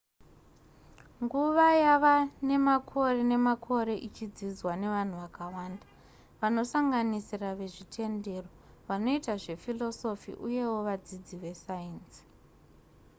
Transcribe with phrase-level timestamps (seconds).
[1.23, 2.15] nguva yava
[2.47, 5.85] nemakore nemakore ichidzidzwa nevanhu vakawanda
[6.39, 8.49] vanosanganisira vezvitendero
[8.87, 12.21] vanoita zvephilosophy uyewo vadzidzi vesainzi